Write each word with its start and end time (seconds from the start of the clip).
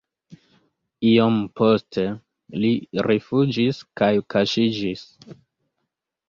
Iom 1.09 1.35
poste 1.59 2.05
li 2.63 2.71
rifuĝis 3.09 3.83
kaj 4.03 4.11
kaŝiĝis. 4.37 5.05